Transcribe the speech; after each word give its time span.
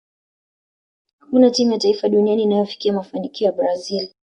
hakuna 1.19 1.49
timu 1.51 1.71
ya 1.71 1.77
taifa 1.77 2.09
duniani 2.09 2.43
inayofikia 2.43 2.93
mafanikio 2.93 3.45
ya 3.45 3.53
brazil 3.53 4.09